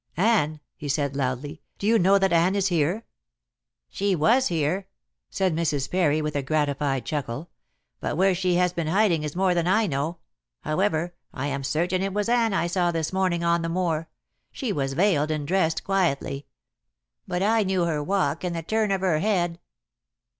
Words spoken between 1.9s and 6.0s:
know that Anne is here?" "She was here," said Mrs.